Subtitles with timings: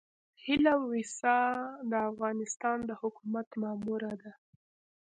[0.43, 1.37] هيله ويسا
[1.89, 4.31] د افغانستان د حکومت ماموره ده.